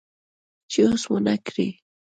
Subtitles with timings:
[0.71, 1.69] چې هوس ونه کړي